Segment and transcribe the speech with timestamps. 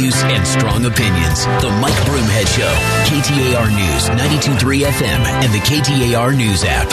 [0.00, 1.44] values, and strong opinions.
[1.60, 2.72] The Mike Broomhead Show,
[3.10, 6.90] KTAR News, 92.3 FM, and the KTAR News app.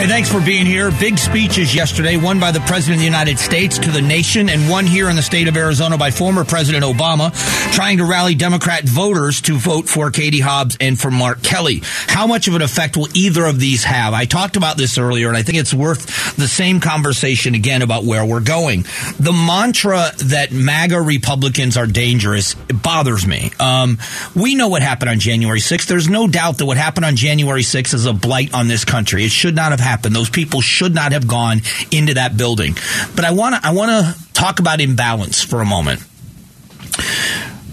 [0.00, 0.90] Hey, thanks for being here.
[0.92, 4.68] Big speeches yesterday, one by the President of the United States to the nation, and
[4.70, 7.32] one here in the state of Arizona by former President Obama,
[7.74, 11.82] trying to rally Democrat voters to vote for Katie Hobbs and for Mark Kelly.
[12.06, 14.14] How much of an effect will either of these have?
[14.14, 18.04] I talked about this earlier, and I think it's worth the same conversation again about
[18.04, 18.86] where we're going.
[19.18, 23.50] The mantra that MAGA Republicans are dangerous bothers me.
[23.58, 23.98] Um,
[24.34, 25.86] we know what happened on January 6th.
[25.86, 29.24] There's no doubt that what happened on January 6th is a blight on this country.
[29.24, 30.14] It should not have happened.
[30.14, 32.74] Those people should not have gone into that building.
[33.14, 36.00] But I want to I want to talk about imbalance for a moment.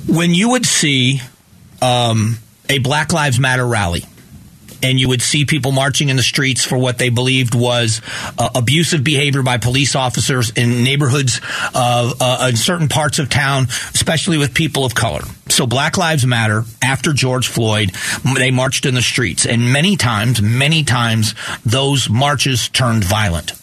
[0.07, 1.21] When you would see
[1.81, 2.37] um,
[2.69, 4.05] a Black Lives Matter rally
[4.83, 8.01] and you would see people marching in the streets for what they believed was
[8.37, 11.39] uh, abusive behavior by police officers in neighborhoods
[11.73, 15.21] of uh, in certain parts of town, especially with people of color.
[15.49, 17.91] So Black Lives Matter, after George Floyd,
[18.35, 19.45] they marched in the streets.
[19.45, 21.33] And many times, many times,
[21.65, 23.53] those marches turned violent.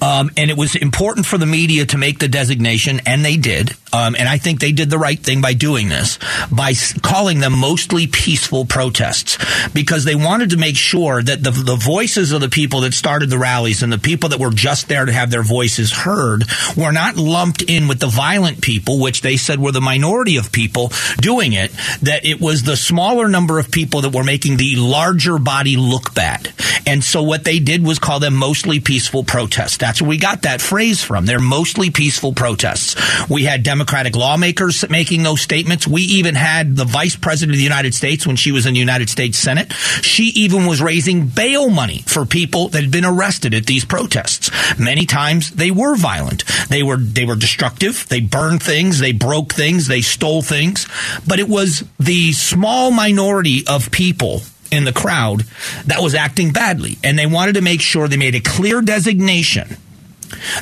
[0.00, 3.70] Um, and it was important for the media to make the designation, and they did.
[3.92, 6.18] Um, and I think they did the right thing by doing this,
[6.50, 6.72] by
[7.02, 9.38] calling them mostly peaceful protests,
[9.72, 13.30] because they wanted to make sure that the, the voices of the people that started
[13.30, 16.44] the rallies and the people that were just there to have their voices heard
[16.76, 20.52] were not lumped in with the violent people, which they said were the minority of
[20.52, 24.76] people doing it, that it was the smaller number of people that were making the
[24.76, 26.52] larger body look bad.
[26.86, 29.41] And so what they did was call them mostly peaceful protests.
[29.46, 31.26] That's where we got that phrase from.
[31.26, 32.96] They're mostly peaceful protests.
[33.28, 35.86] We had Democratic lawmakers making those statements.
[35.86, 38.80] We even had the vice president of the United States when she was in the
[38.80, 39.72] United States Senate.
[40.02, 44.50] She even was raising bail money for people that had been arrested at these protests.
[44.78, 46.44] Many times they were violent.
[46.68, 48.08] They were they were destructive.
[48.08, 50.86] They burned things, they broke things, they stole things.
[51.26, 55.42] But it was the small minority of people in the crowd
[55.86, 56.98] that was acting badly.
[57.04, 59.76] And they wanted to make sure they made a clear designation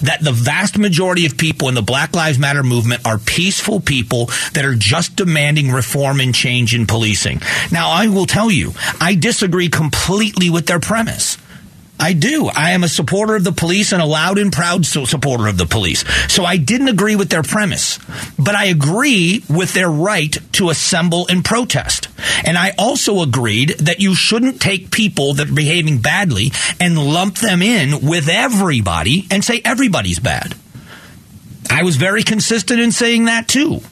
[0.02, 4.26] that the vast majority of people in the Black Lives Matter movement are peaceful people
[4.52, 7.40] that are just demanding reform and change in policing.
[7.70, 11.38] Now, I will tell you, I disagree completely with their premise.
[12.00, 12.46] I do.
[12.46, 15.66] I am a supporter of the police and a loud and proud supporter of the
[15.66, 16.02] police.
[16.32, 17.98] So I didn't agree with their premise,
[18.38, 22.08] but I agree with their right to assemble and protest.
[22.44, 27.38] And I also agreed that you shouldn't take people that are behaving badly and lump
[27.38, 30.54] them in with everybody and say everybody's bad.
[31.68, 33.82] I was very consistent in saying that too.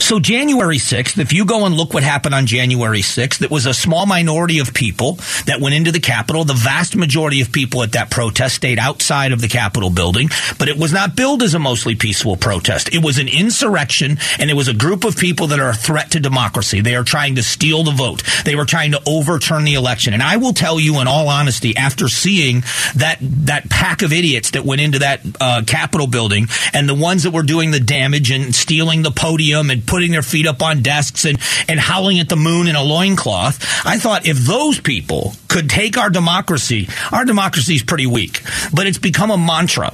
[0.00, 3.66] So January 6th, if you go and look what happened on January 6th, it was
[3.66, 5.14] a small minority of people
[5.46, 6.44] that went into the Capitol.
[6.44, 10.28] The vast majority of people at that protest stayed outside of the Capitol building,
[10.58, 12.94] but it was not billed as a mostly peaceful protest.
[12.94, 16.10] It was an insurrection, and it was a group of people that are a threat
[16.12, 16.80] to democracy.
[16.80, 18.22] They are trying to steal the vote.
[18.44, 20.14] They were trying to overturn the election.
[20.14, 22.62] And I will tell you in all honesty, after seeing
[22.96, 27.22] that, that pack of idiots that went into that uh, Capitol building and the ones
[27.22, 30.82] that were doing the damage and stealing the podium and putting their feet up on
[30.82, 33.62] desks and, and howling at the moon in a loincloth.
[33.84, 38.42] I thought if those people could take our democracy, our democracy is pretty weak,
[38.74, 39.92] but it's become a mantra.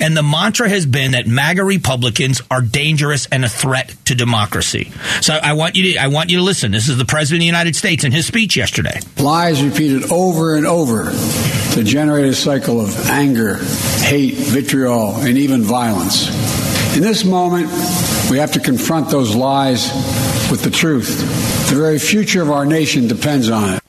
[0.00, 4.92] And the mantra has been that MAGA Republicans are dangerous and a threat to democracy.
[5.20, 6.70] So I want you to I want you to listen.
[6.70, 9.00] This is the President of the United States in his speech yesterday.
[9.18, 11.10] Lies repeated over and over
[11.74, 13.56] to generate a cycle of anger,
[14.02, 16.28] hate, vitriol, and even violence.
[16.96, 17.68] In this moment,
[18.30, 19.92] we have to confront those lies
[20.50, 21.68] with the truth.
[21.68, 23.82] The very future of our nation depends on it.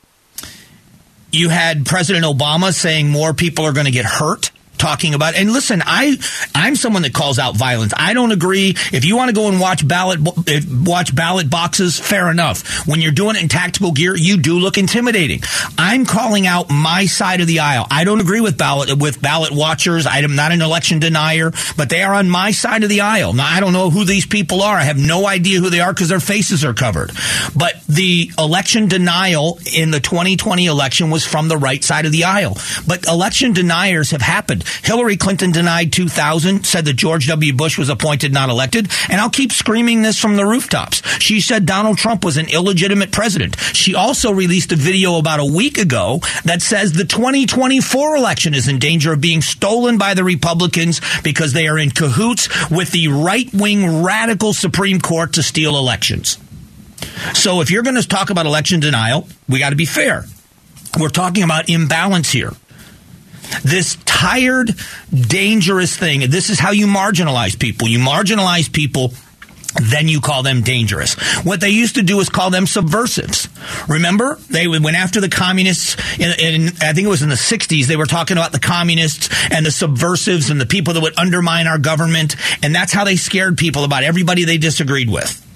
[1.32, 4.51] You had President Obama saying more people are going to get hurt
[4.82, 5.36] talking about.
[5.36, 6.18] And listen, I
[6.54, 7.94] I'm someone that calls out violence.
[7.96, 8.76] I don't agree.
[8.92, 12.88] If you want to go and watch ballot eh, watch ballot boxes, fair enough.
[12.88, 15.42] When you're doing it in tactical gear, you do look intimidating.
[15.78, 17.88] I'm calling out my side of the aisle.
[17.92, 20.06] I don't agree with ballot with ballot watchers.
[20.06, 23.34] I'm not an election denier, but they are on my side of the aisle.
[23.34, 24.76] Now I don't know who these people are.
[24.76, 27.12] I have no idea who they are because their faces are covered.
[27.56, 32.24] But the election denial in the 2020 election was from the right side of the
[32.24, 32.58] aisle.
[32.88, 34.64] But election deniers have happened.
[34.84, 37.54] Hillary Clinton denied 2000, said that George W.
[37.54, 38.90] Bush was appointed, not elected.
[39.10, 41.02] And I'll keep screaming this from the rooftops.
[41.20, 43.60] She said Donald Trump was an illegitimate president.
[43.74, 48.68] She also released a video about a week ago that says the 2024 election is
[48.68, 53.08] in danger of being stolen by the Republicans because they are in cahoots with the
[53.08, 56.38] right wing radical Supreme Court to steal elections.
[57.34, 60.26] So if you're going to talk about election denial, we got to be fair.
[61.00, 62.52] We're talking about imbalance here
[63.64, 64.72] this tired,
[65.12, 66.30] dangerous thing.
[66.30, 67.88] This is how you marginalize people.
[67.88, 69.14] You marginalize people
[69.76, 71.14] then you call them dangerous.
[71.46, 73.48] What they used to do is call them subversives.
[73.88, 75.96] Remember, they went after the communists.
[76.20, 77.86] In, in, I think it was in the '60s.
[77.86, 81.68] They were talking about the communists and the subversives and the people that would undermine
[81.68, 85.48] our government, and that's how they scared people about everybody they disagreed with.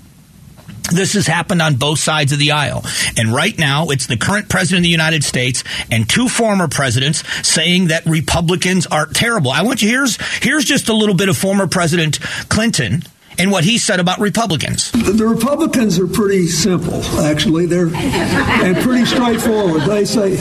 [0.88, 2.84] This has happened on both sides of the aisle.
[3.18, 7.24] And right now, it's the current president of the United States and two former presidents
[7.48, 9.52] saying that Republicans are terrible.
[9.52, 13.04] I want you, here's, here's just a little bit of former President Clinton
[13.38, 14.92] and what he said about Republicans.
[14.92, 17.66] The Republicans are pretty simple, actually.
[17.66, 19.84] They're and pretty straightforward.
[19.84, 20.40] They say,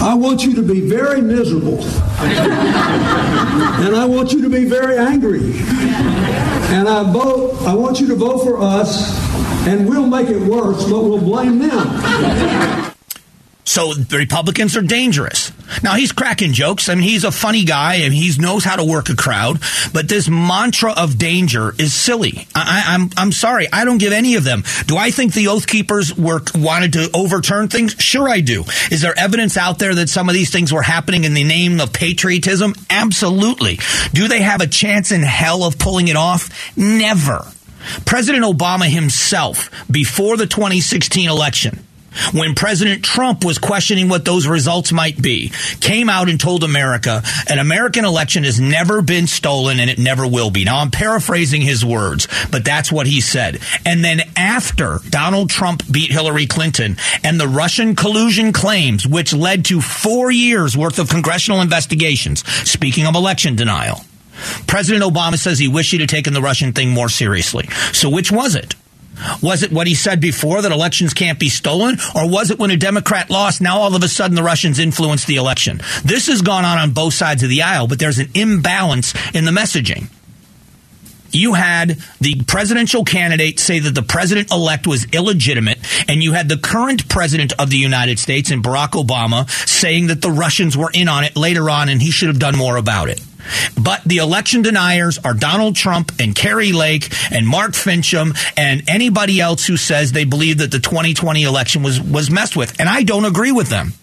[0.00, 1.82] "I want you to be very miserable,
[2.20, 5.54] and I want you to be very angry,
[6.72, 7.62] and I vote.
[7.66, 9.18] I want you to vote for us,
[9.66, 11.88] and we'll make it worse, but we'll blame them."
[13.64, 15.52] So the Republicans are dangerous.
[15.82, 16.88] Now he's cracking jokes.
[16.88, 19.60] I mean, he's a funny guy and he knows how to work a crowd.
[19.92, 22.48] But this mantra of danger is silly.
[22.54, 23.68] I, am I'm, I'm sorry.
[23.72, 24.64] I don't give any of them.
[24.86, 27.94] Do I think the Oath Keepers were wanted to overturn things?
[27.98, 28.64] Sure, I do.
[28.90, 31.80] Is there evidence out there that some of these things were happening in the name
[31.80, 32.74] of patriotism?
[32.90, 33.78] Absolutely.
[34.12, 36.76] Do they have a chance in hell of pulling it off?
[36.76, 37.46] Never.
[38.06, 41.84] President Obama himself, before the 2016 election,
[42.32, 45.50] when President Trump was questioning what those results might be,
[45.80, 50.26] came out and told America an American election has never been stolen and it never
[50.26, 50.64] will be.
[50.64, 53.60] Now I'm paraphrasing his words, but that's what he said.
[53.84, 59.64] And then after Donald Trump beat Hillary Clinton and the Russian collusion claims, which led
[59.66, 64.00] to four years worth of congressional investigations, speaking of election denial,
[64.66, 67.68] President Obama says he wished he'd taken the Russian thing more seriously.
[67.92, 68.74] So which was it?
[69.42, 71.96] Was it what he said before that elections can't be stolen?
[72.14, 75.26] Or was it when a Democrat lost, now all of a sudden the Russians influenced
[75.26, 75.80] the election?
[76.04, 79.44] This has gone on on both sides of the aisle, but there's an imbalance in
[79.44, 80.08] the messaging.
[81.32, 86.48] You had the presidential candidate say that the president elect was illegitimate, and you had
[86.48, 90.90] the current president of the United States and Barack Obama saying that the Russians were
[90.92, 93.20] in on it later on and he should have done more about it.
[93.80, 99.40] But the election deniers are Donald Trump and Kari Lake and Mark Finchem and anybody
[99.40, 102.78] else who says they believe that the 2020 election was, was messed with.
[102.80, 103.94] And I don't agree with them.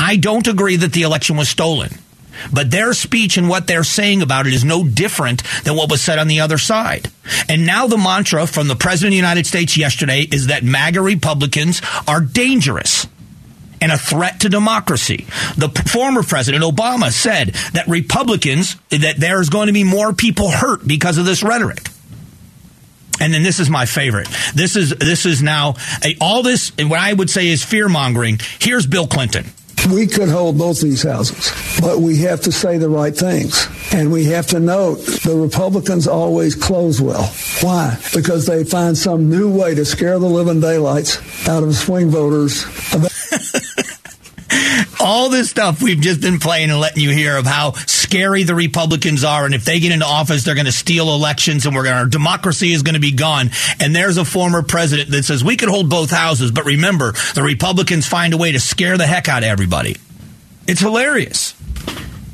[0.00, 1.90] I don't agree that the election was stolen.
[2.52, 6.00] But their speech and what they're saying about it is no different than what was
[6.00, 7.10] said on the other side.
[7.48, 11.02] And now the mantra from the President of the United States yesterday is that MAGA
[11.02, 13.06] Republicans are dangerous
[13.82, 15.26] and a threat to democracy.
[15.56, 20.86] The former president Obama said that Republicans, that there's going to be more people hurt
[20.86, 21.88] because of this rhetoric.
[23.20, 24.28] And then this is my favorite.
[24.54, 25.74] This is this is now
[26.04, 28.38] a, all this what I would say is fear mongering.
[28.58, 29.46] Here's Bill Clinton.
[29.90, 31.50] We could hold both these houses,
[31.80, 33.66] but we have to say the right things.
[33.92, 37.32] And we have to note the Republicans always close well.
[37.60, 37.98] Why?
[38.14, 41.18] Because they find some new way to scare the living daylights
[41.48, 42.64] out of swing voters.
[45.02, 48.54] all this stuff we've just been playing and letting you hear of how scary the
[48.54, 51.84] Republicans are, and if they get into office, they're going to steal elections, and we're
[51.84, 53.50] going our democracy is going to be gone.
[53.80, 57.42] And there's a former president that says we could hold both houses, but remember, the
[57.42, 59.96] Republicans find a way to scare the heck out of everybody.
[60.66, 61.54] It's hilarious.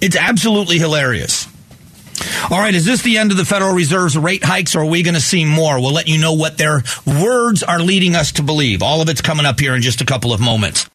[0.01, 1.49] It's absolutely hilarious.
[2.51, 5.03] All right, is this the end of the Federal Reserve's rate hikes, or are we
[5.03, 5.81] going to see more?
[5.81, 8.83] We'll let you know what their words are leading us to believe.
[8.83, 10.89] All of it's coming up here in just a couple of moments.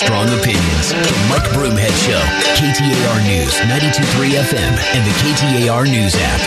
[0.00, 0.92] Strong opinions.
[0.92, 2.20] The Mike Broomhead Show,
[2.56, 6.40] KTAR News, 92.3 FM, and the KTAR News app.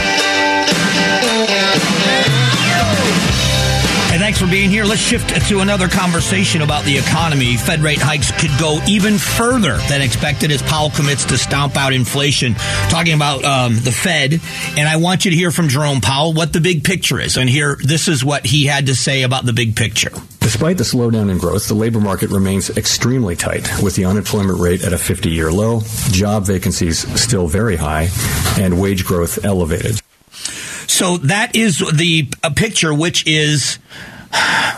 [4.09, 4.85] Hey, thanks for being here.
[4.85, 7.55] Let's shift to another conversation about the economy.
[7.57, 11.93] Fed rate hikes could go even further than expected as Powell commits to stomp out
[11.93, 12.55] inflation.
[12.89, 14.39] Talking about um, the Fed,
[14.77, 17.37] and I want you to hear from Jerome Powell what the big picture is.
[17.37, 20.11] And here, this is what he had to say about the big picture.
[20.43, 24.83] Despite the slowdown in growth, the labor market remains extremely tight, with the unemployment rate
[24.83, 25.81] at a 50 year low,
[26.11, 28.09] job vacancies still very high,
[28.59, 30.01] and wage growth elevated.
[30.87, 33.79] So that is the picture, which is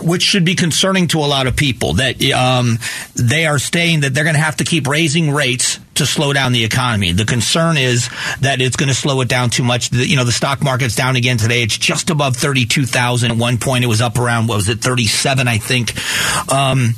[0.01, 2.79] which should be concerning to a lot of people that um,
[3.15, 6.51] they are saying that they're going to have to keep raising rates to slow down
[6.51, 7.13] the economy.
[7.13, 8.09] The concern is
[8.41, 9.89] that it's going to slow it down too much.
[9.89, 11.63] The, you know, the stock market's down again today.
[11.63, 13.31] It's just above 32,000.
[13.31, 15.93] At one point, it was up around, what was it, 37, I think.
[16.51, 16.95] Um,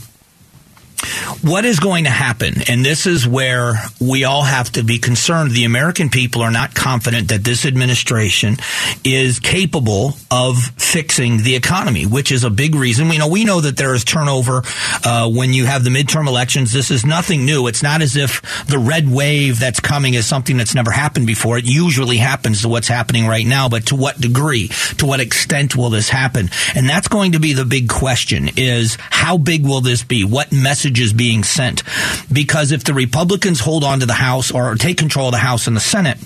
[1.42, 2.56] what is going to happen?
[2.68, 5.51] And this is where we all have to be concerned.
[5.51, 8.58] The American people are not confident that this administration
[9.04, 13.10] is capable of fixing the economy, which is a big reason.
[13.10, 14.63] We know we know that there is turnover
[15.04, 16.74] uh, when you have the midterm elections.
[16.74, 17.68] This is nothing new.
[17.68, 21.58] It's not as if the red wave that's coming is something that's never happened before.
[21.58, 25.75] It usually happens to what's happening right now, but to what degree, to what extent
[25.75, 26.50] will this happen?
[26.75, 30.24] And that's going to be the big question: is how big will this be?
[30.24, 31.84] What message is being sent?
[32.32, 35.67] Because if the Republicans hold on to the House or take control of the House
[35.67, 36.17] and the Senate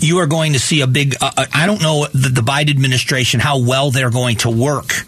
[0.00, 1.16] you are going to see a big.
[1.20, 5.06] Uh, uh I don't know the, the Biden administration how well they're going to work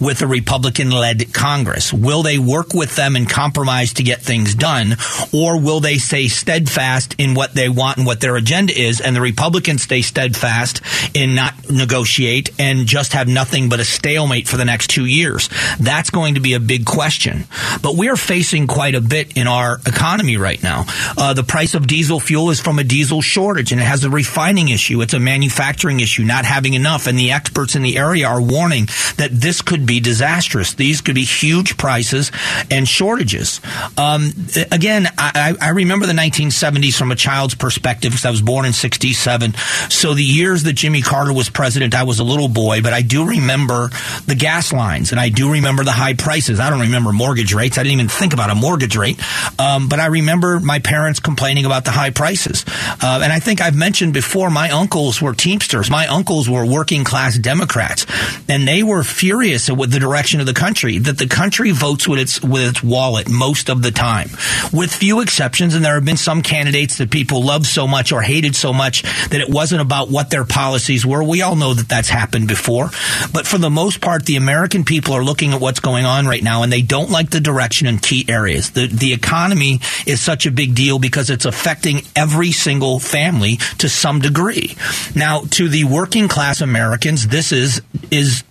[0.00, 1.92] with a Republican led Congress?
[1.92, 4.96] Will they work with them and compromise to get things done?
[5.32, 9.14] Or will they stay steadfast in what they want and what their agenda is, and
[9.14, 10.80] the Republicans stay steadfast
[11.14, 15.48] in not negotiate and just have nothing but a stalemate for the next two years?
[15.80, 17.44] That's going to be a big question.
[17.82, 20.84] But we are facing quite a bit in our economy right now.
[21.16, 24.10] Uh, the price of diesel fuel is from a diesel shortage, and it has a
[24.10, 25.00] refining issue.
[25.02, 27.06] It's a manufacturing issue, not having enough.
[27.06, 30.74] And the experts in the area are warning that this could be disastrous.
[30.74, 32.30] These could be huge prices
[32.70, 33.60] and shortages.
[33.96, 34.32] Um,
[34.70, 38.72] again, I, I, remember the 1970s from a child's perspective because I was born in
[38.72, 39.54] 67.
[39.88, 43.02] So the years that Jimmy Carter was president, I was a little boy, but I
[43.02, 43.90] do remember
[44.26, 46.60] the gas lines and I do remember the high prices.
[46.60, 47.78] I don't remember mortgage rates.
[47.78, 49.20] I didn't even think about a mortgage rate.
[49.58, 52.64] Um, but I remember my parents complaining about the high prices.
[53.02, 55.90] Uh, and I think I've mentioned before, my uncles were Teamsters.
[55.90, 58.04] My uncles were working class Democrats
[58.48, 62.06] and they were furious at with the direction of the country, that the country votes
[62.06, 64.28] with its with its wallet most of the time,
[64.72, 65.74] with few exceptions.
[65.74, 69.02] And there have been some candidates that people loved so much or hated so much
[69.30, 71.24] that it wasn't about what their policies were.
[71.24, 72.90] We all know that that's happened before,
[73.32, 76.42] but for the most part, the American people are looking at what's going on right
[76.42, 78.70] now, and they don't like the direction in key areas.
[78.70, 83.88] The the economy is such a big deal because it's affecting every single family to
[83.88, 84.76] some degree.
[85.14, 88.44] Now, to the working class Americans, this is is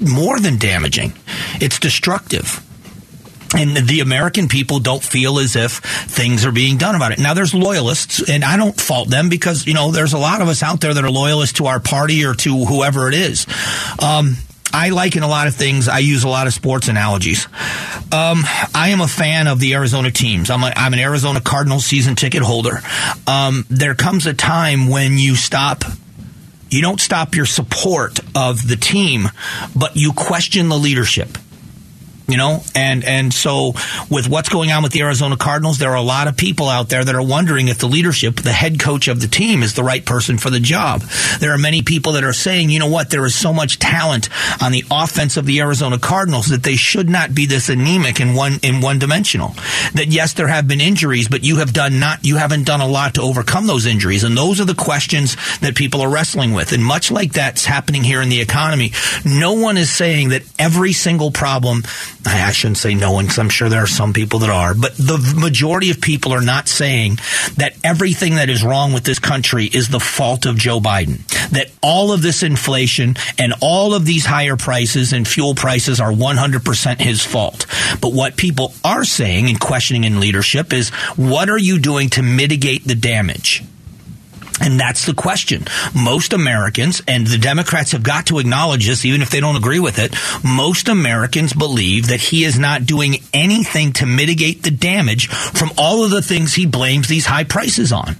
[0.00, 1.12] more than damaging.
[1.60, 2.60] It's destructive.
[3.56, 7.20] And the American people don't feel as if things are being done about it.
[7.20, 10.48] Now, there's loyalists, and I don't fault them because, you know, there's a lot of
[10.48, 13.46] us out there that are loyalists to our party or to whoever it is.
[14.02, 14.38] Um,
[14.74, 15.86] I like in a lot of things.
[15.86, 17.46] I use a lot of sports analogies.
[18.12, 18.42] Um,
[18.74, 20.50] I am a fan of the Arizona teams.
[20.50, 22.80] I'm, a, I'm an Arizona Cardinals season ticket holder.
[23.28, 25.84] Um, there comes a time when you stop
[26.70, 29.28] you don't stop your support of the team,
[29.76, 31.38] but you question the leadership
[32.26, 32.62] you know?
[32.74, 33.74] And and so
[34.10, 36.88] with what's going on with the Arizona Cardinals there are a lot of people out
[36.88, 39.82] there that are wondering if the leadership the head coach of the team is the
[39.82, 41.02] right person for the job.
[41.40, 44.28] There are many people that are saying you know what there is so much talent
[44.62, 48.34] on the offense of the Arizona Cardinals that they should not be this anemic in
[48.34, 49.54] one in one dimensional
[49.94, 52.88] that yes there have been injuries but you have done not you haven't done a
[52.88, 54.24] lot to overcome those injuries.
[54.24, 56.72] And those are the questions that people are wrestling with.
[56.72, 58.92] And much like that's happening here in the economy
[59.24, 61.82] no one is saying that every single problem
[62.26, 64.96] I shouldn't say no one because I'm sure there are some people that are, but
[64.96, 67.18] the majority of people are not saying
[67.56, 71.26] that everything that is wrong with this country is the fault of Joe Biden.
[71.50, 76.12] That all of this inflation and all of these higher prices and fuel prices are
[76.12, 77.66] 100% his fault.
[78.00, 82.22] But what people are saying and questioning in leadership is what are you doing to
[82.22, 83.62] mitigate the damage?
[84.64, 85.64] And that's the question.
[85.94, 89.78] Most Americans, and the Democrats have got to acknowledge this, even if they don't agree
[89.78, 95.28] with it, most Americans believe that he is not doing anything to mitigate the damage
[95.28, 98.16] from all of the things he blames these high prices on.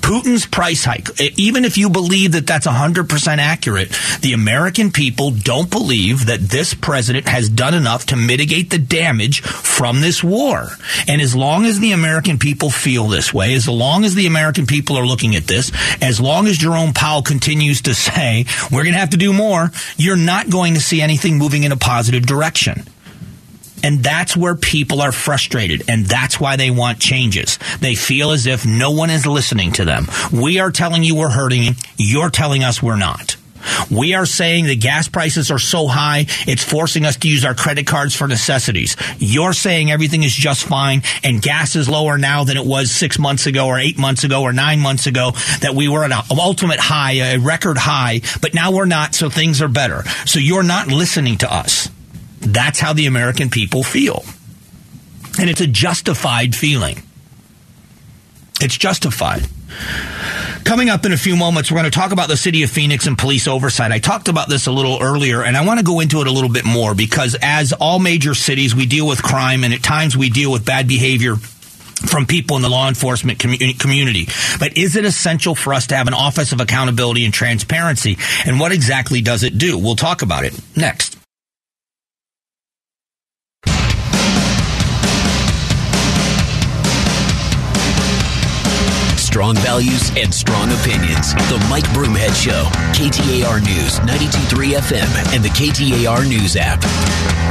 [0.00, 1.08] Putin's price hike,
[1.38, 3.88] even if you believe that that's 100% accurate,
[4.20, 9.40] the American people don't believe that this president has done enough to mitigate the damage
[9.40, 10.68] from this war.
[11.08, 14.66] And as long as the American people feel this way, as long as the American
[14.66, 18.94] people are looking at this, as long as Jerome Powell continues to say, we're going
[18.94, 22.26] to have to do more, you're not going to see anything moving in a positive
[22.26, 22.84] direction.
[23.82, 25.88] And that's where people are frustrated.
[25.88, 27.58] And that's why they want changes.
[27.80, 30.06] They feel as if no one is listening to them.
[30.32, 31.76] We are telling you we're hurting.
[31.96, 33.36] You're telling us we're not.
[33.90, 37.54] We are saying the gas prices are so high, it's forcing us to use our
[37.54, 38.96] credit cards for necessities.
[39.18, 43.18] You're saying everything is just fine and gas is lower now than it was six
[43.18, 46.38] months ago or eight months ago or nine months ago, that we were at an
[46.38, 50.04] ultimate high, a record high, but now we're not, so things are better.
[50.26, 51.88] So you're not listening to us.
[52.52, 54.24] That's how the American people feel.
[55.38, 57.02] And it's a justified feeling.
[58.60, 59.46] It's justified.
[60.64, 63.06] Coming up in a few moments, we're going to talk about the city of Phoenix
[63.06, 63.92] and police oversight.
[63.92, 66.32] I talked about this a little earlier, and I want to go into it a
[66.32, 70.16] little bit more because, as all major cities, we deal with crime, and at times
[70.16, 74.26] we deal with bad behavior from people in the law enforcement commu- community.
[74.58, 78.18] But is it essential for us to have an Office of Accountability and Transparency?
[78.44, 79.78] And what exactly does it do?
[79.78, 81.16] We'll talk about it next.
[89.36, 91.34] Strong values and strong opinions.
[91.34, 92.64] The Mike Broomhead Show,
[92.96, 96.82] KTAR News, 92.3 FM, and the KTAR News app.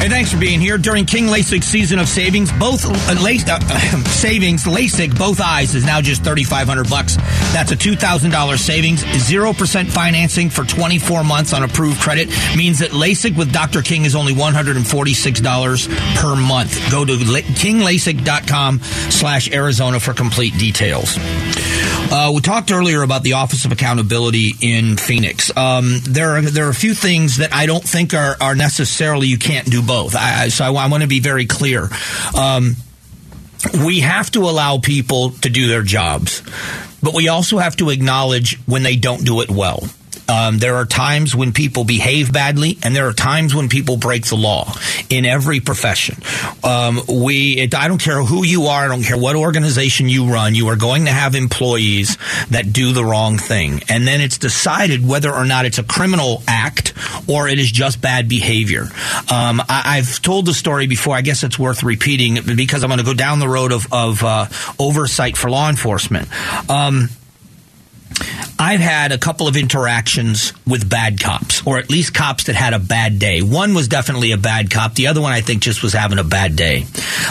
[0.02, 0.80] Hey, thanks for being here.
[0.80, 6.02] During King LASIK's season of savings, both uh, uh, savings, LASIK, both eyes is now
[6.02, 7.18] just 3500 bucks.
[7.54, 9.04] That's a $2,000 savings.
[9.04, 13.84] 0% financing for 24 months on approved credit means that LASIK with Dr.
[13.84, 16.92] King is only $146 per month.
[16.92, 21.16] Go to kinglasik.com slash Arizona for complete details.
[22.12, 25.56] Uh, we talked earlier about the Office of Accountability in Phoenix.
[25.56, 29.28] Um, there are there are a few things that I don't think are, are necessarily
[29.28, 30.16] you can't do both.
[30.16, 31.90] I, so I, I want to be very clear.
[32.38, 32.76] Um,
[33.86, 36.44] we have to allow people to do their jobs,
[37.02, 39.88] but we also have to acknowledge when they don't do it well.
[40.28, 44.26] Um, there are times when people behave badly, and there are times when people break
[44.26, 44.74] the law
[45.10, 46.18] in every profession.
[46.64, 50.32] Um, we, it, I don't care who you are, I don't care what organization you
[50.32, 52.18] run, you are going to have employees
[52.50, 53.82] that do the wrong thing.
[53.90, 56.94] And then it's decided whether or not it's a criminal act
[57.28, 58.84] or it is just bad behavior.
[59.32, 61.16] Um, I, have told the story before.
[61.16, 64.24] I guess it's worth repeating because I'm going to go down the road of, of
[64.24, 64.48] uh,
[64.80, 66.28] oversight for law enforcement.
[66.70, 67.10] Um,
[68.58, 72.74] I've had a couple of interactions with bad cops, or at least cops that had
[72.74, 73.42] a bad day.
[73.42, 74.96] One was definitely a bad cop.
[74.96, 76.86] The other one, I think, just was having a bad day.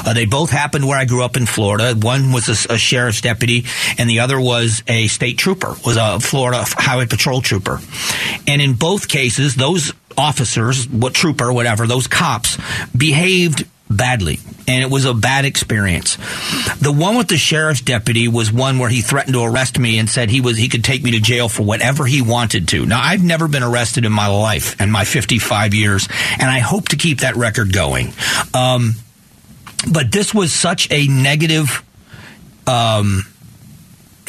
[0.04, 1.94] Uh, they both happened where I grew up in Florida.
[1.94, 3.64] One was a, a, sheriff's deputy,
[3.98, 7.80] and the other was a state trooper, was a Florida highway patrol trooper.
[8.46, 12.58] And in both cases, those officers, what trooper, whatever, those cops
[12.96, 16.16] behaved badly and it was a bad experience.
[16.80, 20.08] The one with the sheriff's deputy was one where he threatened to arrest me and
[20.08, 22.86] said he was he could take me to jail for whatever he wanted to.
[22.86, 26.08] Now I've never been arrested in my life and my 55 years
[26.38, 28.12] and I hope to keep that record going.
[28.52, 28.94] Um,
[29.92, 31.82] but this was such a negative
[32.66, 33.24] um,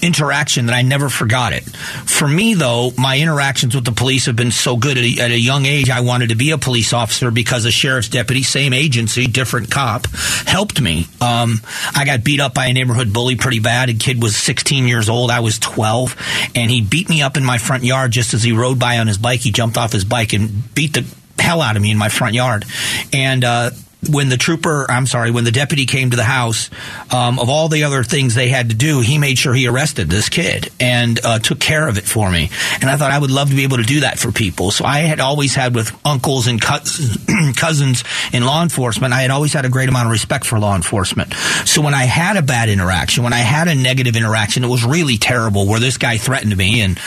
[0.02, 1.64] interaction that I never forgot it.
[1.64, 4.98] For me, though, my interactions with the police have been so good.
[4.98, 7.72] At a, at a, young age, I wanted to be a police officer because a
[7.72, 11.08] sheriff's deputy, same agency, different cop, helped me.
[11.22, 11.62] Um,
[11.96, 13.90] I got beat up by a neighborhood bully pretty bad.
[13.90, 15.32] A kid was 16 years old.
[15.32, 18.52] I was 12, and he beat me up in my front yard just as he
[18.52, 19.42] rode by on his bike.
[19.42, 21.06] He jumped off his bike and beat the
[21.40, 22.66] hell out of me in my front yard.
[23.14, 23.72] And uh,
[24.10, 26.70] when the trooper, I'm sorry, when the deputy came to the house,
[27.12, 30.10] um, of all the other things they had to do, he made sure he arrested
[30.10, 32.50] this kid and uh, took care of it for me.
[32.82, 34.72] And I thought I would love to be able to do that for people.
[34.72, 39.54] So I had always had with uncles and cousins in law enforcement, I had always
[39.54, 41.34] had a great amount of respect for law enforcement.
[41.66, 44.84] So when I had a bad interaction, when I had a negative interaction, it was
[44.84, 47.00] really terrible where this guy threatened me and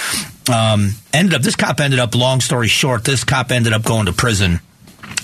[0.53, 4.07] um, ended up, this cop ended up, long story short, this cop ended up going
[4.07, 4.61] to prison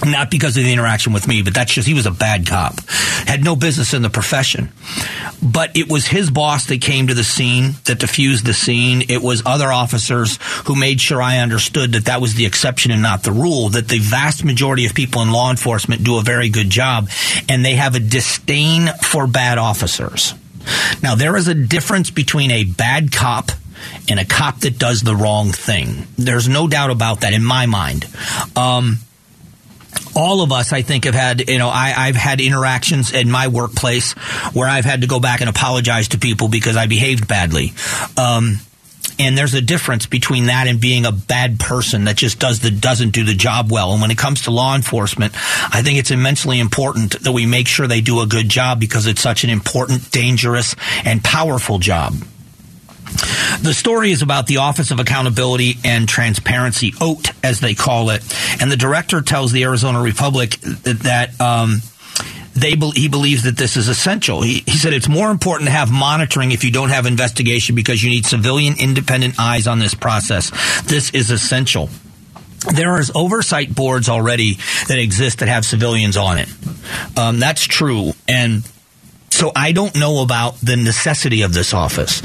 [0.06, 2.80] not because of the interaction with me, but that's just he was a bad cop.
[3.26, 4.72] Had no business in the profession.
[5.42, 9.02] But it was his boss that came to the scene, that diffused the scene.
[9.08, 13.02] It was other officers who made sure I understood that that was the exception and
[13.02, 16.48] not the rule, that the vast majority of people in law enforcement do a very
[16.48, 17.08] good job
[17.48, 20.34] and they have a disdain for bad officers.
[21.02, 23.50] Now, there is a difference between a bad cop
[24.08, 26.06] and a cop that does the wrong thing.
[26.16, 28.06] There's no doubt about that in my mind.
[28.56, 28.98] Um,
[30.16, 33.48] all of us, I think, have had, you know, I, have had interactions in my
[33.48, 34.12] workplace
[34.52, 37.72] where I've had to go back and apologize to people because I behaved badly.
[38.16, 38.60] Um,
[39.18, 42.70] and there's a difference between that and being a bad person that just does the
[42.70, 43.92] doesn't do the job well.
[43.92, 45.34] And when it comes to law enforcement,
[45.72, 49.06] I think it's immensely important that we make sure they do a good job because
[49.06, 52.14] it's such an important, dangerous, and powerful job.
[53.62, 58.22] The story is about the Office of Accountability and Transparency, OAT, as they call it.
[58.60, 61.40] And the director tells the Arizona Republic that.
[61.40, 61.80] Um,
[62.56, 64.40] they he believes that this is essential.
[64.40, 68.00] He, he said it's more important to have monitoring if you don't have investigation because
[68.00, 70.50] you need civilian independent eyes on this process.
[70.84, 71.88] This is essential
[72.72, 74.54] there is oversight boards already
[74.88, 76.48] that exist that have civilians on it.
[77.16, 78.12] Um, that's true.
[78.26, 78.62] And
[79.30, 82.22] so I don't know about the necessity of this office.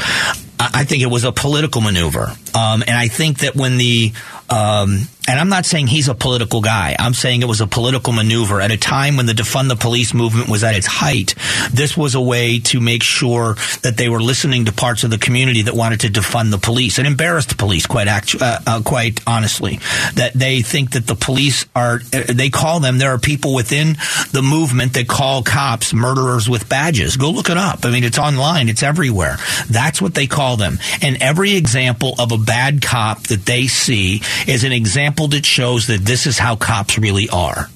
[0.73, 2.36] I think it was a political maneuver.
[2.55, 4.13] Um, and I think that when the
[4.49, 6.95] um, And I'm not saying he's a political guy.
[6.97, 10.11] I'm saying it was a political maneuver at a time when the defund the police
[10.11, 11.35] movement was at its height.
[11.71, 15.19] This was a way to make sure that they were listening to parts of the
[15.19, 18.81] community that wanted to defund the police and embarrass the police quite actu- uh, uh,
[18.81, 19.79] quite honestly
[20.15, 23.97] that they think that the police are they call them there are people within
[24.31, 27.17] the movement that call cops murderers with badges.
[27.17, 27.85] Go look it up.
[27.85, 28.67] I mean it's online.
[28.67, 29.37] It's everywhere.
[29.69, 30.79] That's what they call them.
[31.03, 35.88] And every example of a bad cop that they see is an example that shows
[35.88, 37.69] that this is how cops really are.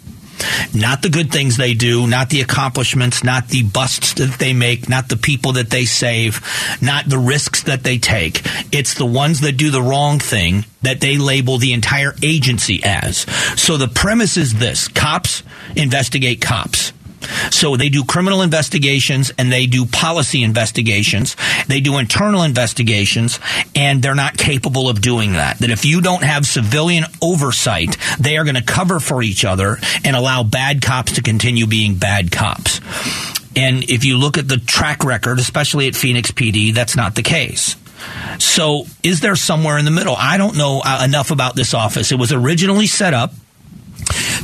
[0.74, 4.90] Not the good things they do, not the accomplishments, not the busts that they make,
[4.90, 6.42] not the people that they save,
[6.82, 8.42] not the risks that they take.
[8.72, 13.20] It's the ones that do the wrong thing that they label the entire agency as.
[13.60, 15.44] So the premise is this cops
[15.76, 16.93] investigate cops.
[17.52, 21.36] So they do criminal investigations and they do policy investigations.
[21.68, 23.40] They do internal investigations
[23.76, 25.60] and they're not capable of doing that.
[25.60, 29.78] That if you don't have civilian oversight, they are going to cover for each other
[30.04, 32.82] and allow bad cops to continue being bad cops.
[33.56, 37.22] And if you look at the track record, especially at Phoenix PD, that's not the
[37.22, 37.76] case.
[38.40, 40.16] So, is there somewhere in the middle?
[40.18, 42.12] I don't know uh, enough about this office.
[42.12, 43.32] It was originally set up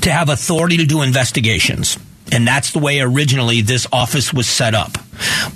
[0.02, 1.98] to have authority to do investigations.
[2.32, 4.98] And that's the way originally this office was set up.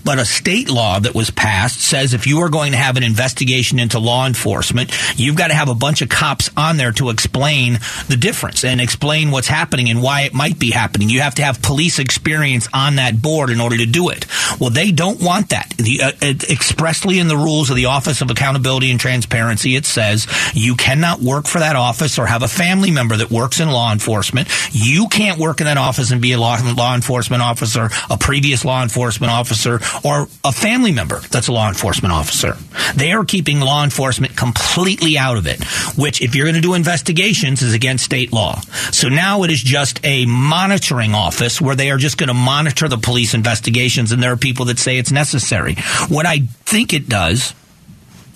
[0.04, 3.04] But a state law that was passed says if you are going to have an
[3.04, 7.10] investigation into law enforcement, you've got to have a bunch of cops on there to
[7.10, 11.10] explain the difference and explain what's happening and why it might be happening.
[11.10, 14.26] You have to have police experience on that board in order to do it.
[14.60, 15.73] Well, they don't want that.
[15.78, 16.12] The, uh,
[16.49, 21.21] expressly in the rules of the Office of Accountability and Transparency, it says you cannot
[21.21, 24.49] work for that office or have a family member that works in law enforcement.
[24.71, 28.65] You can't work in that office and be a law, law enforcement officer, a previous
[28.65, 32.57] law enforcement officer officer or a family member that's a law enforcement officer.
[32.95, 35.63] They are keeping law enforcement completely out of it,
[35.97, 38.59] which, if you're going to do investigations, is against state law.
[38.91, 42.87] So now it is just a monitoring office where they are just going to monitor
[42.87, 45.75] the police investigations, and there are people that say it's necessary.
[46.09, 47.53] What I think it does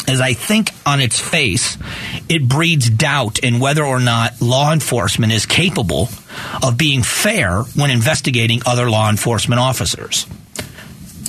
[0.08, 1.78] is I think on its face,
[2.30, 6.08] it breeds doubt in whether or not law enforcement is capable
[6.64, 10.26] of being fair when investigating other law enforcement officers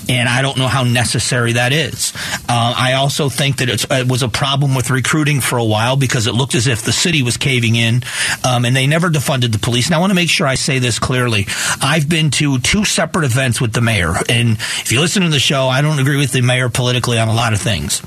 [0.09, 2.12] and I don't know how necessary that is.
[2.49, 6.27] Uh, I also think that it was a problem with recruiting for a while because
[6.27, 8.03] it looked as if the city was caving in,
[8.44, 9.90] um, and they never defunded the police.
[9.90, 11.47] Now, I want to make sure I say this clearly.
[11.83, 15.38] I've been to two separate events with the mayor, and if you listen to the
[15.38, 18.03] show, I don't agree with the mayor politically on a lot of things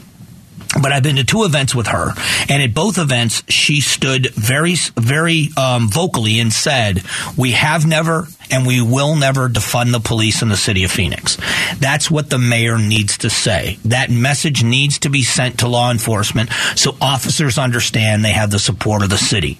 [0.79, 2.13] but I've been to two events with her,
[2.47, 7.03] and at both events, she stood very, very um, vocally and said,
[7.35, 11.37] "We have never and we will never defund the police in the city of Phoenix."
[11.79, 13.79] That's what the mayor needs to say.
[13.85, 18.59] That message needs to be sent to law enforcement so officers understand they have the
[18.59, 19.59] support of the city.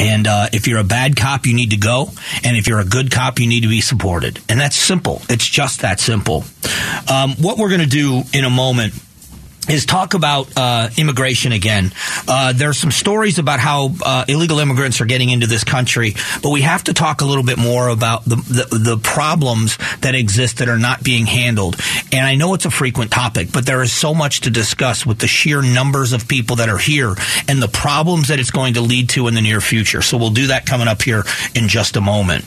[0.00, 2.08] And uh, if you're a bad cop, you need to go.
[2.42, 4.40] And if you're a good cop, you need to be supported.
[4.48, 5.22] And that's simple.
[5.28, 6.44] It's just that simple.
[7.12, 8.94] Um, what we're going to do in a moment
[9.68, 11.92] is talk about uh, immigration again.
[12.26, 16.14] Uh, there are some stories about how uh, illegal immigrants are getting into this country,
[16.42, 20.14] but we have to talk a little bit more about the, the, the problems that
[20.14, 21.76] exist that are not being handled.
[22.10, 25.18] And I know it's a frequent topic, but there is so much to discuss with
[25.18, 27.14] the sheer numbers of people that are here
[27.48, 30.02] and the problems that it's going to lead to in the near future.
[30.02, 32.44] So we'll do that coming up here in just a moment.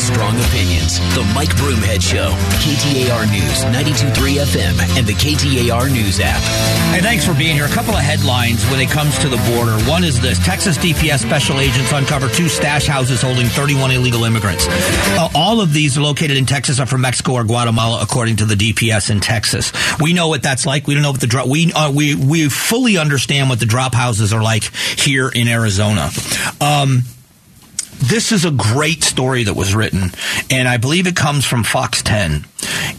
[0.00, 0.98] Strong opinions.
[1.14, 2.30] The Mike Broomhead Show,
[2.62, 6.40] KTAR News, 92.3 FM, and the KTAR News app.
[6.92, 7.64] Hey, thanks for being here.
[7.64, 9.72] A couple of headlines when it comes to the border.
[9.90, 14.66] One is this Texas DPS special agents uncover two stash houses holding 31 illegal immigrants.
[14.68, 18.44] Uh, all of these are located in Texas are from Mexico or Guatemala, according to
[18.44, 19.72] the DPS in Texas.
[20.00, 20.86] We know what that's like.
[20.86, 21.48] We don't know what the drop.
[21.48, 24.64] We uh, we we fully understand what the drop houses are like
[24.98, 26.10] here in Arizona.
[26.60, 27.02] Um,
[28.02, 30.10] this is a great story that was written,
[30.50, 32.44] and I believe it comes from Fox 10.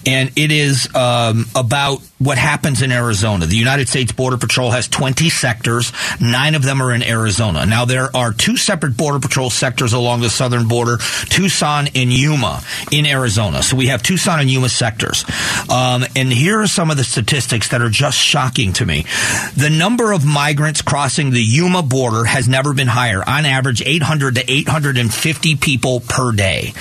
[0.06, 3.45] And it is um, about what happens in Arizona.
[3.45, 5.91] The United States Border Patrol has 20 sectors.
[6.21, 7.65] Nine of them are in Arizona.
[7.65, 10.97] Now, there are two separate Border Patrol sectors along the southern border
[11.30, 13.63] Tucson and Yuma in Arizona.
[13.63, 15.26] So we have Tucson and Yuma sectors.
[15.69, 19.06] Um, and here are some of the statistics that are just shocking to me.
[19.58, 23.23] The number of migrants crossing the Yuma border has never been higher.
[23.28, 26.73] On average, 800 to 850 people per day.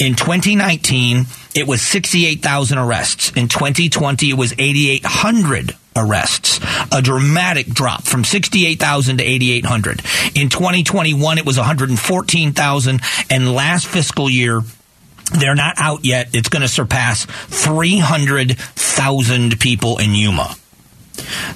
[0.00, 1.26] In 2019,
[1.58, 3.32] it was 68,000 arrests.
[3.36, 6.60] In 2020, it was 8,800 arrests,
[6.92, 10.00] a dramatic drop from 68,000 to 8,800.
[10.36, 14.62] In 2021, it was 114,000, and last fiscal year,
[15.32, 16.34] They're not out yet.
[16.34, 20.56] It's going to surpass 300,000 people in Yuma.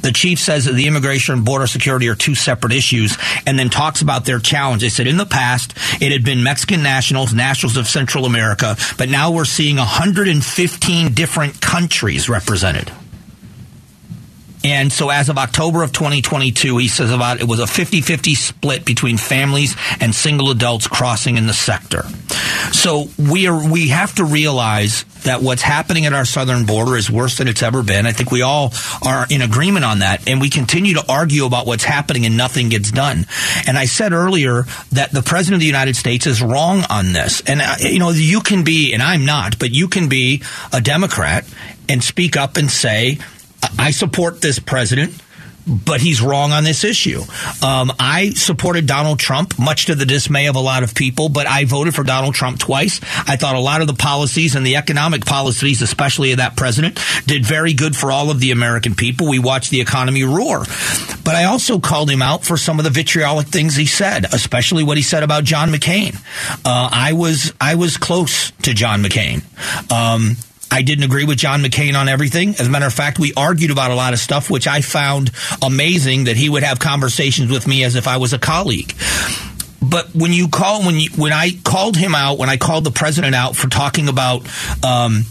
[0.03, 3.70] The chief says that the immigration and border security are two separate issues and then
[3.70, 4.83] talks about their challenge.
[4.83, 9.09] They said in the past it had been Mexican nationals, nationals of Central America, but
[9.09, 12.92] now we're seeing 115 different countries represented.
[14.64, 18.85] And so as of October of 2022, he says about it was a 50-50 split
[18.85, 22.03] between families and single adults crossing in the sector.
[22.72, 27.11] So we are we have to realize that what's happening at our southern border is
[27.11, 28.07] worse than it's ever been.
[28.07, 28.72] I think we all
[29.05, 30.29] are in agreement on that.
[30.29, 33.27] And we continue to argue about what's happening and nothing gets done.
[33.66, 37.40] And I said earlier that the president of the United States is wrong on this.
[37.42, 40.81] And, uh, you know, you can be, and I'm not, but you can be a
[40.81, 41.44] Democrat
[41.88, 43.18] and speak up and say,
[43.79, 45.20] I support this president
[45.66, 47.20] but he's wrong on this issue.
[47.62, 51.46] Um, I supported Donald Trump, much to the dismay of a lot of people, but
[51.46, 53.01] I voted for Donald Trump twice.
[53.29, 56.98] I thought a lot of the policies and the economic policies, especially of that president,
[57.27, 59.29] did very good for all of the American people.
[59.29, 60.64] We watched the economy roar.
[61.25, 64.83] But I also called him out for some of the vitriolic things he said, especially
[64.83, 66.16] what he said about John McCain.
[66.64, 69.42] Uh, I was I was close to John McCain.
[69.92, 70.37] Um,
[70.73, 72.51] I didn't agree with John McCain on everything.
[72.51, 75.31] As a matter of fact, we argued about a lot of stuff, which I found
[75.63, 78.95] amazing that he would have conversations with me as if I was a colleague.
[79.83, 82.91] But when you call, when you, when I called him out, when I called the
[82.91, 84.49] president out for talking about,
[84.83, 85.25] um,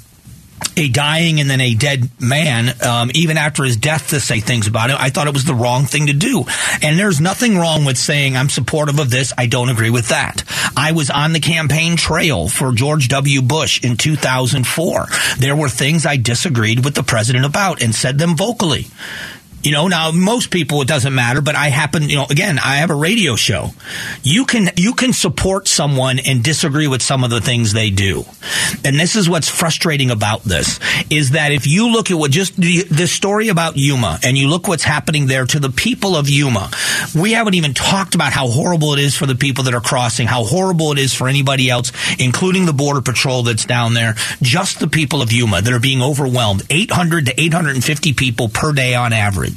[0.78, 4.68] a dying and then a dead man, um, even after his death, to say things
[4.68, 4.98] about him.
[5.00, 6.46] I thought it was the wrong thing to do.
[6.82, 9.34] And there's nothing wrong with saying I'm supportive of this.
[9.38, 10.44] I don't agree with that.
[10.76, 13.42] I was on the campaign trail for George W.
[13.42, 15.08] Bush in 2004.
[15.40, 18.88] There were things I disagreed with the president about and said them vocally.
[19.64, 22.78] You know, now most people it doesn't matter, but I happen, you know, again, I
[22.78, 23.70] have a radio show.
[24.24, 28.26] You can you can support someone and disagree with some of the things they do.
[28.84, 32.56] And this is what's frustrating about this is that if you look at what just
[32.56, 36.72] the, story about Yuma and you look what's happening there to the people of Yuma,
[37.14, 40.28] we haven't even talked about how horrible it is for the people that are crossing,
[40.28, 44.80] how horrible it is for anybody else, including the border patrol that's down there, just
[44.80, 46.64] the people of Yuma that are being overwhelmed.
[46.70, 49.51] 800 to 850 people per day on average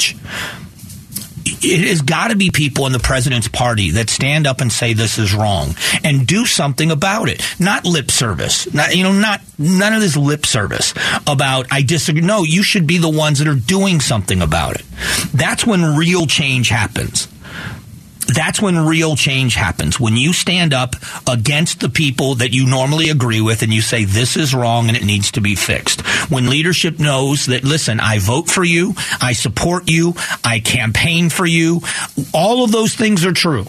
[1.47, 4.93] it has got to be people in the president's party that stand up and say
[4.93, 7.43] this is wrong and do something about it.
[7.59, 8.73] Not lip service.
[8.73, 10.95] Not, you know, not none of this lip service
[11.27, 12.23] about I disagree.
[12.23, 14.85] No, you should be the ones that are doing something about it.
[15.33, 17.29] That's when real change happens
[18.27, 20.01] that's when real change happens.
[20.01, 20.97] When you stand up
[21.29, 24.97] against the people that you normally agree with and you say, this is wrong and
[24.97, 26.01] it needs to be fixed.
[26.31, 31.47] When leadership knows that, listen, I vote for you, I support you, I campaign for
[31.47, 31.81] you,
[32.33, 33.67] all of those things are true.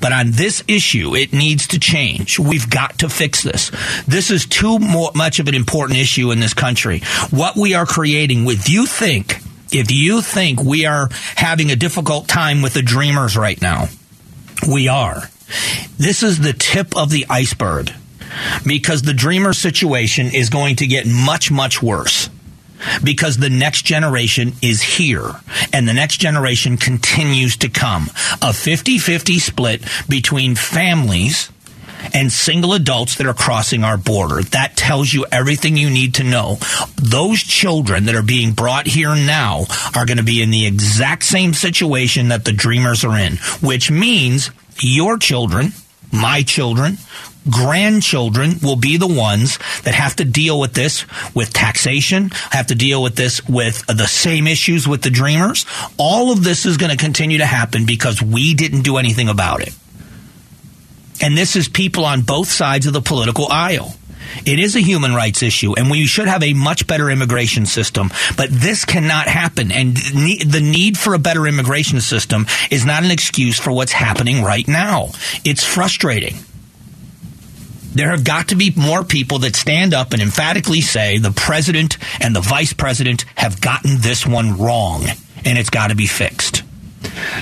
[0.00, 2.38] But on this issue, it needs to change.
[2.38, 3.70] We've got to fix this.
[4.06, 7.00] This is too much of an important issue in this country.
[7.30, 9.40] What we are creating with you think
[9.72, 13.88] if you think we are having a difficult time with the dreamers right now,
[14.68, 15.30] we are.
[15.98, 17.92] This is the tip of the iceberg
[18.66, 22.28] because the dreamer situation is going to get much, much worse
[23.02, 25.30] because the next generation is here
[25.72, 28.10] and the next generation continues to come.
[28.42, 31.50] A 50 50 split between families
[32.14, 34.42] and single adults that are crossing our border.
[34.42, 36.58] That tells you everything you need to know.
[36.96, 39.64] Those children that are being brought here now
[39.94, 43.90] are going to be in the exact same situation that the dreamers are in, which
[43.90, 45.72] means your children,
[46.12, 46.98] my children,
[47.50, 52.74] grandchildren will be the ones that have to deal with this with taxation, have to
[52.74, 55.66] deal with this with the same issues with the dreamers.
[55.98, 59.62] All of this is going to continue to happen because we didn't do anything about
[59.62, 59.74] it.
[61.20, 63.94] And this is people on both sides of the political aisle.
[64.44, 68.10] It is a human rights issue, and we should have a much better immigration system.
[68.36, 69.72] But this cannot happen.
[69.72, 74.42] And the need for a better immigration system is not an excuse for what's happening
[74.42, 75.10] right now.
[75.44, 76.34] It's frustrating.
[77.94, 81.96] There have got to be more people that stand up and emphatically say the president
[82.20, 85.04] and the vice president have gotten this one wrong,
[85.46, 86.62] and it's got to be fixed.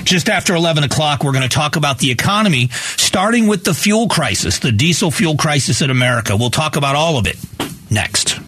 [0.03, 4.07] Just after 11 o'clock, we're going to talk about the economy, starting with the fuel
[4.07, 6.35] crisis, the diesel fuel crisis in America.
[6.35, 7.37] We'll talk about all of it
[7.89, 8.39] next.